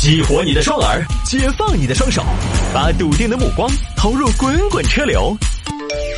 [0.00, 2.24] 激活你的双耳，解放你的双手，
[2.72, 5.36] 把笃定的目光投入滚滚车流。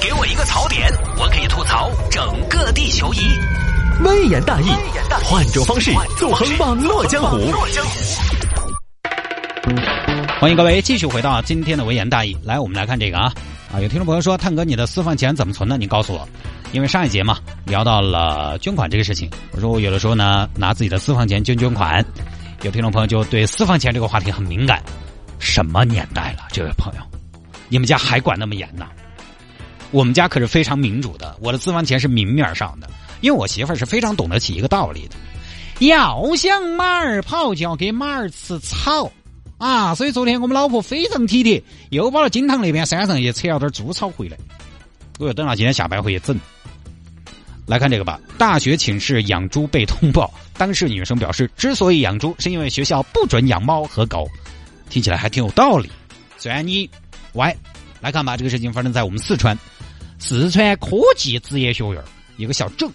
[0.00, 3.18] 给我一个槽点，我可以吐槽整个地球仪。
[4.04, 4.68] 微言大义，
[5.24, 7.52] 换种方式纵横网络江湖。
[10.38, 12.36] 欢迎各位继续回到今天的微言大义。
[12.44, 13.32] 来，我们来看这个啊
[13.72, 13.80] 啊！
[13.80, 15.76] 有听众朋友说，探哥，你的私房钱怎么存呢？
[15.76, 16.28] 你告诉我。
[16.70, 22.04] 因为上一节嘛，聊到了捐款这个事情，我说我有的时候呢，拿自己的私房钱捐捐款。
[22.64, 24.82] 有听众朋友就对私房钱这个话题很敏感。
[25.38, 27.00] 什么年代了，这位朋友，
[27.68, 28.86] 你们家还管那么严呢？
[29.90, 32.88] 我们家可是非常民主的，我的私房钱是明面上的，
[33.20, 39.12] 因为我媳妇儿是非常懂得起一个道理的，要想马儿跑，就要给马儿吃草
[39.58, 39.94] 啊！
[39.94, 44.38] 所以昨天我们老婆非常体贴，又跑到金堂那边山上去扯了点猪草回来，
[45.18, 46.34] 我又等到今天下班回去整。
[47.66, 54.28] 来看这个吧，大学寝室养猪被通报，当事女生表示，之所以养猪，是因为学校不准养猫和狗，
[54.90, 55.90] 听起来还挺有道理。
[56.36, 56.88] 虽然你
[57.34, 57.56] 歪，
[58.00, 59.58] 来看吧，这个事情发生在我们四川，
[60.18, 62.02] 四川科技职业学院
[62.36, 62.90] 一个小郑，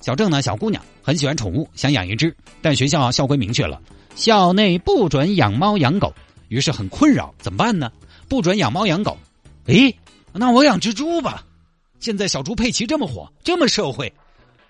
[0.00, 3.82] 小郑呢小姑娘很喜欢宠物，想养一只，但学校校规明确了，
[4.14, 6.14] 校内不准养猫养狗，
[6.46, 7.90] 于是很困扰，怎么办呢？
[8.28, 9.18] 不准养猫养狗，
[9.66, 9.92] 诶，
[10.32, 11.44] 那我养只猪吧。
[12.04, 14.12] 现在小猪佩奇这么火，这么社会，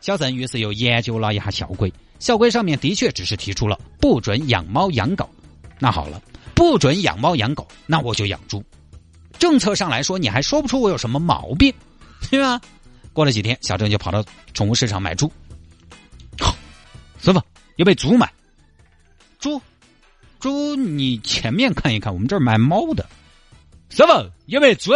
[0.00, 1.92] 小曾于是又研究了一下校规。
[2.20, 5.28] 校规上面的确只是提出了不准养猫养狗。
[5.80, 6.22] 那好了，
[6.55, 8.62] 不准养猫养狗，那我就养猪。
[9.36, 11.74] 政策上来说，你还说不出我有什么毛病，
[12.30, 12.60] 对吧？
[13.12, 15.28] 过了几天，小郑就跑到宠物市场买猪。
[17.18, 17.42] 师傅，
[17.74, 18.32] 要被猪买？
[19.40, 19.60] 猪？
[20.38, 20.77] 猪？
[20.77, 23.05] 你前面看一看，我们这儿卖猫的。
[23.90, 24.92] 师傅，有没有猪？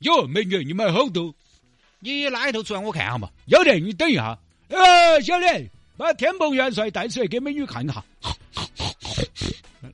[0.00, 1.34] 哟，美女，你买好多，
[2.00, 3.28] 你哪一头出来我看下嘛？
[3.46, 4.38] 有的，你等一下。
[4.68, 5.46] 呃，小李，
[5.96, 8.04] 把天蓬元帅带出来给美女看一下。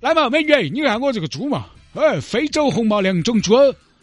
[0.00, 3.54] 来嘛，美女，你看我这个猪嘛，哎，非洲红毛两种猪，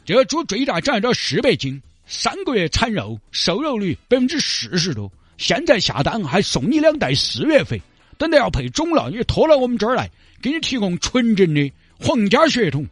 [0.06, 5.12] 这个猪最大长到四百斤，三个月产肉，瘦肉率百分之四十多。
[5.38, 7.82] 现在下单还送你两袋四月肥，
[8.18, 10.10] 等到要配种了，你拖到我们这儿来，
[10.42, 12.88] 给你提供纯正的皇家血统。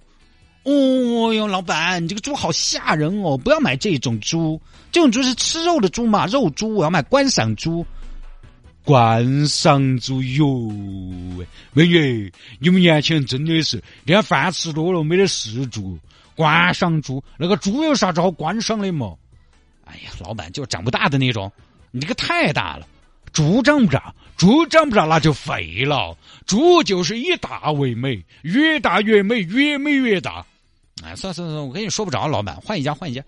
[0.65, 3.37] 哦哟，老板，你这个猪好吓人哦！
[3.37, 4.59] 不要买这种猪，
[4.91, 6.73] 这种猪是吃肉的猪嘛，肉猪。
[6.73, 7.85] 我要买观赏猪，
[8.83, 10.71] 观赏猪哟。
[11.71, 15.83] 美女，你们年轻人真的是连饭吃多了没得事做。
[16.35, 19.13] 观赏猪，那个猪有啥子好观赏的嘛？
[19.85, 21.51] 哎呀，老板就长不大的那种，
[21.91, 22.87] 你这个太大了。
[23.31, 26.17] 猪长不长，猪长不长那就废了。
[26.47, 30.43] 猪就是以大为美，越大越美，越美越大。
[31.03, 33.21] 哎，算算算，我跟你说不着，老板，换一家，换一家。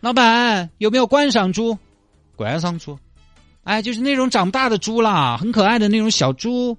[0.00, 1.76] 老板有没有观赏猪？
[2.36, 2.98] 观赏猪？
[3.64, 6.76] 哎，就是那种长大的猪啦，很可爱的那种小猪。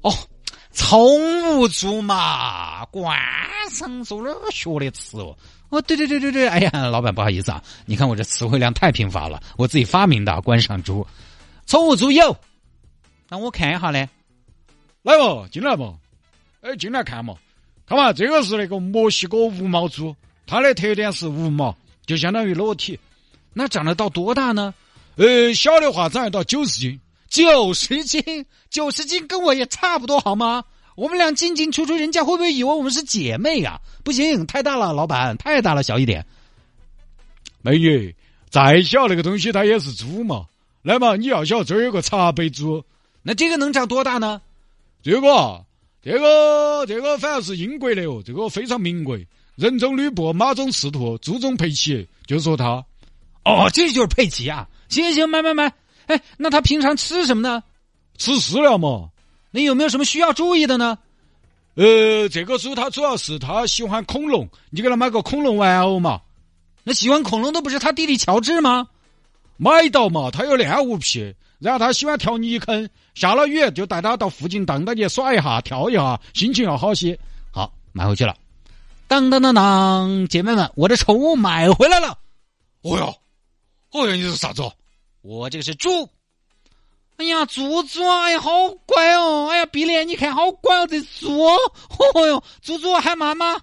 [0.00, 0.12] 哦，
[0.72, 3.16] 宠物猪嘛，观
[3.70, 5.36] 赏猪那个学的词哦。
[5.68, 11.06] 哦，对对对对对，哎呀，老板不好意思啊，你看我这词汇量太贫乏了，我自己发明的观赏猪。
[11.66, 12.36] 宠物猪有，
[13.28, 14.08] 那我看一下嘞。
[15.02, 15.94] 来嘛，进来嘛，
[16.62, 17.34] 哎，进来看嘛。
[17.92, 20.16] 看嘛，这个是那个墨西哥无毛猪，
[20.46, 21.76] 它的特点是无毛，
[22.06, 22.98] 就相当于裸体。
[23.52, 24.72] 那长得到多大呢？
[25.16, 26.98] 呃，小的话长得到九十斤，
[27.28, 30.64] 九十斤，九十斤跟我也差不多，好吗？
[30.94, 33.78] 我们俩进进出出，人家会不会以为我们是姐妹呀？
[34.02, 36.24] 不行，太大了，老板，太大了，小一点。
[37.60, 38.16] 美女，
[38.48, 40.46] 再小那个东西它也是猪嘛。
[40.80, 42.82] 来嘛，你要晓，这有个茶杯猪，
[43.22, 44.40] 那这个能长多大呢？
[45.02, 45.62] 这个。
[46.02, 49.24] 这个这个反而是英国的哦，这个非常名贵，
[49.54, 52.84] 人中吕布，马中赤兔，猪中佩奇，就说他，
[53.44, 54.68] 哦，这就是佩奇啊！
[54.88, 55.72] 行行，买买买！
[56.06, 57.62] 哎，那他平常吃什么呢？
[58.18, 59.10] 吃饲料嘛。
[59.52, 60.98] 那有没有什么需要注意的呢？
[61.74, 66.20] 呃，这个猪它主要是它喜欢恐龙，你给它买个恐龙玩偶嘛。
[66.82, 68.88] 那喜欢恐龙的不是他弟弟乔治吗？
[69.56, 71.32] 买到嘛，他有恋物癖。
[71.62, 77.16] 然后他喜欢跳泥坑，下了雨就带他到附近荡荡去耍一下、跳一下，心情要好些。
[77.52, 78.34] 好，买回去了。
[79.06, 82.18] 当当当当，姐妹们，我的宠物买回来了。
[82.82, 83.14] 哦哟，
[83.92, 84.62] 哦哟，你是啥子？
[85.20, 85.88] 我这个是猪。
[87.18, 88.50] 哎呀，猪猪，哎呀，好
[88.84, 89.48] 乖哦！
[89.48, 91.46] 哎呀，碧莲，你看好乖哦，这猪。
[91.46, 93.54] 哦哟，猪猪喊妈妈。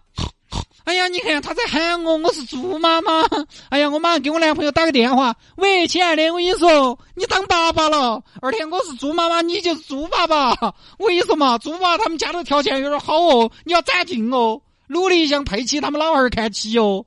[0.85, 3.23] 哎呀，你看他在喊我，我是猪妈妈。
[3.69, 5.35] 哎呀，我马上给我男朋友打个电话。
[5.57, 8.23] 喂，亲爱的，我跟你说，你当爸爸了。
[8.41, 10.49] 二天我是猪妈妈，你就是猪爸爸。
[10.97, 17.05] 我跟你说嘛，猪爸他们家的条件有点好哦，你要攒劲哦，努力向佩奇他们老二看齐哦。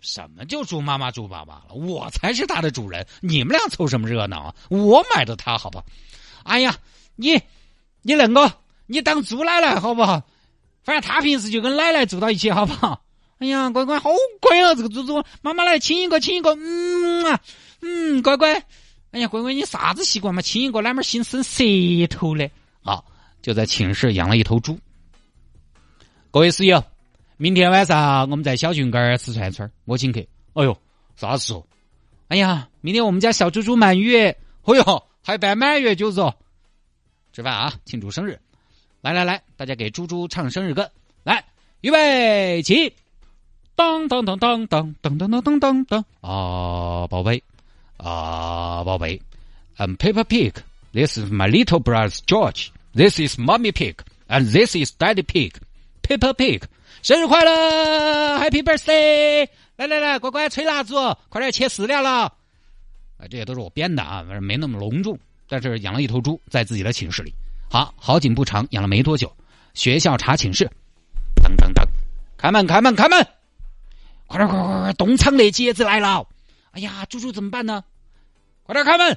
[0.00, 1.74] 什么叫猪妈妈、猪爸爸了？
[1.74, 4.54] 我才是他的主人，你们俩凑什么热闹啊？
[4.68, 5.82] 我买的他，好吧？
[6.42, 6.74] 哎呀，
[7.14, 7.40] 你，
[8.02, 8.52] 你恁个？
[8.86, 10.20] 你当猪奶奶好不好？
[10.82, 13.02] 反正他平时就跟奶奶住到一起，好不好？
[13.38, 14.10] 哎呀，乖乖，好
[14.40, 17.40] 乖哦，这个猪猪，妈妈来亲一个，亲一个，嗯啊，
[17.80, 18.52] 嗯，乖乖。
[19.12, 20.42] 哎呀，乖乖，你啥子习惯嘛？
[20.42, 21.64] 亲一个，哪门心生舌
[22.10, 22.50] 头嘞？
[22.82, 23.04] 好，
[23.40, 24.78] 就在寝室养了一头猪。
[26.30, 26.84] 各位室友，
[27.38, 30.20] 明天晚上我们在小郡根儿吃串串，我请客。
[30.52, 30.76] 哎呦，
[31.16, 31.66] 啥时候？
[32.28, 36.34] 哎呀，明天我们家小猪猪满月，哎呦，还办满月酒哦。
[37.32, 38.38] 吃饭啊，庆祝生日！
[39.00, 40.90] 来来来，大家给猪猪唱生日歌。
[41.22, 41.42] 来，
[41.80, 42.94] 预备起！
[43.74, 47.42] 当当当当当当当当当当当啊，宝贝
[47.96, 49.18] 啊，宝贝
[49.78, 50.52] ，I'm Paper Pig.
[50.92, 52.68] This is my little brother George.
[52.94, 53.96] This is Mommy Pig,
[54.28, 55.54] and this is Daddy Pig.
[56.02, 56.64] Paper Pig，
[57.02, 59.48] 生日快乐，Happy birthday！
[59.76, 60.94] 来来来，乖乖吹蜡烛，
[61.30, 62.24] 快点切饲料了。
[63.16, 65.18] 啊，这些都是我编的啊，反正没那么隆重。
[65.48, 67.32] 但是养了一头猪在自己的寝室里。
[67.72, 69.32] 好好景不长，养了没多久，
[69.74, 70.68] 学校查寝室，
[71.36, 71.86] 噔噔噔，
[72.36, 73.24] 开门开门开门，
[74.26, 76.26] 快点快快快，东厂那姐子来了！
[76.72, 77.84] 哎呀，猪猪怎么办呢？
[78.64, 79.16] 快点开门，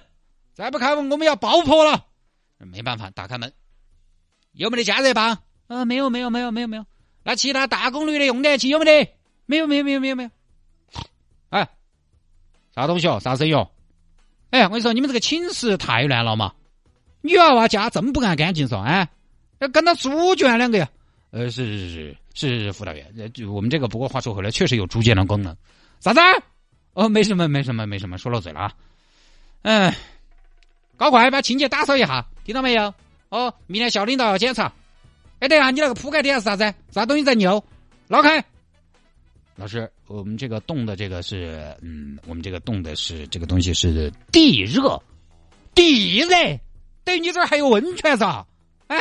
[0.53, 2.05] 再不开门我们要爆破了。
[2.59, 3.51] 没办法，打开门，
[4.51, 5.39] 有没得加热棒？
[5.65, 6.85] 呃，没有没有没有没有没有。
[7.23, 9.15] 那其他大功率的用电器有没得？
[9.47, 10.29] 没有没有没有没有没有。
[11.49, 11.67] 哎，
[12.75, 13.19] 啥东西哦？
[13.19, 13.71] 啥声音哦？
[14.51, 16.53] 哎，我跟你说，你们这个寝室太乱了嘛！
[17.23, 18.79] 女娃娃家这么不爱干净嗦？
[18.81, 19.07] 哎，
[19.59, 20.87] 要跟到猪圈两个呀？
[21.31, 25.55] 呃，是是是是是辅导员，就我们这个不过话说回来，确实有猪圈的功能。
[25.99, 26.19] 啥子？
[26.93, 28.73] 哦，没什么没什么没什么，说漏嘴了啊。
[29.63, 29.91] 嗯，
[30.97, 32.93] 搞快把清洁打扫一下，听到没有？
[33.29, 34.71] 哦，明天校领导要检查。
[35.39, 36.71] 哎，等下你那个铺盖底下是啥子？
[36.91, 37.63] 啥东西在扭？
[38.09, 38.43] 捞开。
[39.55, 45.01] 老师，我们这个冻的这个是，嗯，我们这个冻的是这个东西是地热，
[45.73, 46.27] 地热，
[47.03, 48.45] 等于你这儿还有温泉噻？
[48.87, 48.99] 哎，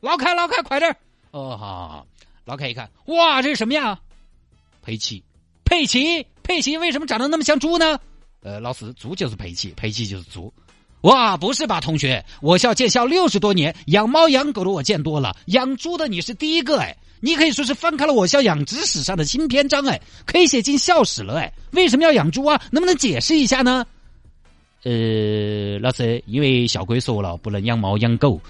[0.00, 0.90] 捞开，捞开，快点
[1.30, 2.06] 哦，好，好，
[2.44, 3.98] 捞开一看，哇，这是什么呀？
[4.82, 5.22] 佩奇，
[5.64, 7.98] 佩奇，佩奇，为什么长得那么像猪呢？
[8.42, 10.52] 呃，老师，猪就是佩奇，佩奇就是猪。
[11.02, 12.24] 哇，不是吧，同学？
[12.42, 16.96] 我校建校六十多年，养猫养狗的我见多了，养猪的你是第一个哎。
[17.22, 22.60] 你可以说是翻开了我校养殖史上的新篇章，哎，可以写进校史了，哎，为什么要养猪啊？
[22.70, 23.86] 能不能解释一下呢？
[24.84, 28.40] 呃，老师，因为校规说了不能养猫养狗，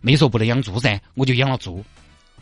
[0.00, 1.84] 没说不能养猪噻，我就养了猪。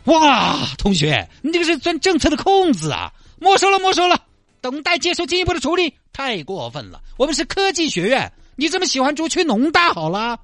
[0.05, 3.11] 哇，同学，你这个是钻政策的空子啊！
[3.39, 4.21] 没收了，没收了，
[4.61, 5.93] 等待接受进一步的处理。
[6.11, 10.39] 太过分了，我们是科技学院，你这么喜欢猪去农大好了，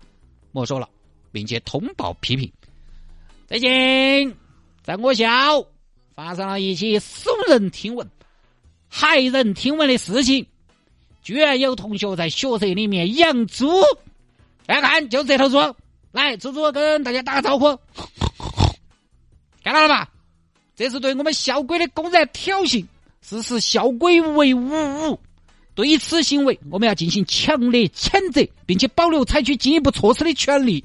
[0.52, 0.90] 没收了，
[1.32, 2.52] 并且通报批评。
[3.48, 4.36] 最近。
[4.82, 5.28] 在我校
[6.16, 8.10] 发生了一起耸人听闻、
[8.92, 10.48] 骇人听闻的事情，
[11.22, 13.68] 居然有同学在学舍里面养猪。
[14.66, 15.76] 大家看，就这头猪，
[16.12, 17.78] 来，猪猪跟大家打个招呼，
[19.64, 20.10] 看到了吧？
[20.76, 22.86] 这是对我们校规的公然挑衅，
[23.22, 25.20] 是视校规为侮辱。
[25.76, 30.84] 对此行为，我们要进行强烈谴责，并且保留采取进一步措施的权利。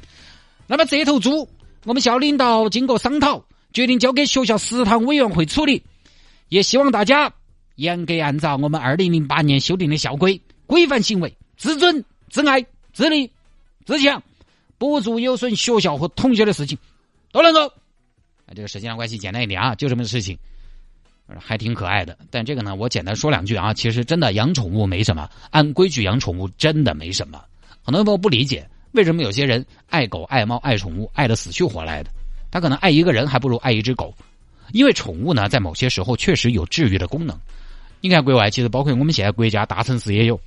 [0.67, 1.49] 那么这头猪，
[1.85, 3.45] 我们校领导经过商讨。
[3.73, 5.83] 决定交给学校食堂委员会处理，
[6.49, 7.33] 也希望大家
[7.77, 13.31] 严格按照我们二零零八年修订的校规规范行为，自尊、自爱、自立、
[13.85, 14.23] 自强，
[14.79, 16.79] 不做有损学校和同学的事情，
[17.33, 17.73] 都能够。
[18.55, 20.39] 这个时间关系简单一点啊，就这么个事情，
[21.41, 22.17] 还挺可爱的。
[22.31, 27.43] 但这个呢，我简单说两句啊，其实真的养宠物没什么，按规矩养宠物真的没什么。
[27.83, 32.11] 很多朋友不理解，为什么有些人爱狗、爱猫、爱宠物，爱的死去活来的。
[32.51, 34.15] 他可能爱一个人还不如爱一只狗，
[34.73, 37.37] 因为宠物呢，在某些时候确实有治愈的功能。
[38.05, 40.39] 你看国外，其实包括我们现在国家大城市也有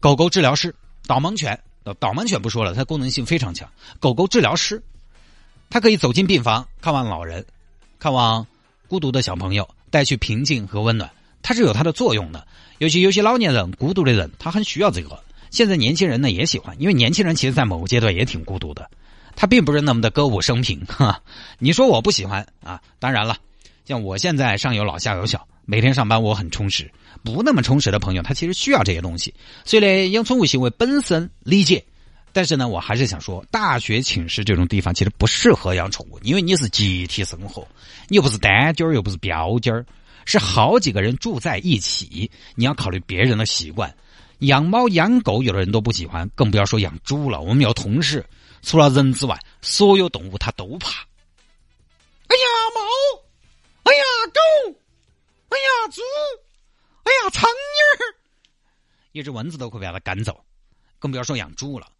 [0.00, 0.74] 狗狗治疗师、
[1.06, 1.56] 导盲犬。
[2.00, 3.70] 导盲犬不说了，它功能性非常强。
[4.00, 4.82] 狗狗治疗师，
[5.70, 7.46] 它可以走进病房看望老人，
[8.00, 8.44] 看望
[8.88, 11.08] 孤独的小朋友，带去平静和温暖。
[11.40, 12.44] 它是有它的作用的，
[12.78, 15.22] 尤其有些老年人、孤独的人，他很需要这个。
[15.50, 18.90] 现在年轻人呢也喜欢，因为年轻人其实，在某个阶段也挺孤独的。
[19.36, 21.22] 他并不是那么的歌舞升平，哈。
[21.60, 22.82] 你说我不喜欢啊？
[22.98, 23.38] 当然了，
[23.92, 26.90] 像我现在上有老下有小，每天上班我很充实。
[27.22, 29.34] 不那么充实的朋友，他其实需要这些东西。
[29.66, 31.84] 所以呢，养宠物行为本身理解，
[32.32, 37.68] 但是呢，我还是想说，大学寝室这种地方其实不适合养宠物，因为你是集体生活，
[38.08, 39.84] 你又不是单间儿，又不是标间儿，
[40.24, 43.94] 是好几个人住在一起，你要考虑别人的习惯。
[44.38, 47.42] 养猫养狗，有的人都不喜欢，更不要说养猪了。
[47.42, 48.24] 我们有同事。
[48.62, 51.02] 除了人之外，所有动物它都怕。
[52.28, 53.21] 哎呀，猫！
[53.92, 54.40] 哎呀，狗！
[55.50, 56.00] 哎呀，猪！
[57.02, 58.14] 哎呀，苍蝇！
[59.12, 60.42] 一只蚊子都可以把它赶走，
[60.98, 61.92] 更不要说养猪了。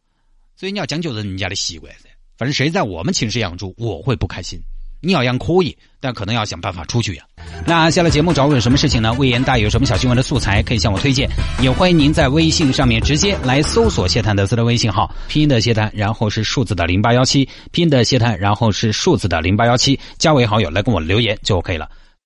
[0.57, 2.09] 所以你要讲究人家的习惯噻。
[2.39, 4.59] 反正谁在我们寝室养猪，我会不开心。
[5.03, 7.25] 你要养可以，但可能要想办法出去呀。
[7.67, 9.13] 那下了节目找我有什么事情呢？
[9.15, 11.29] 魏延大有什么小新闻的素材可以向我推荐，
[11.61, 21.89] 也欢迎您在微信上面直接来搜索谢探德斯的微信号，拼音的谢探，然后是数字的零八幺七，拼音的谢探，然后是数字的零八幺七，加为好友来跟我留言就 OK 了。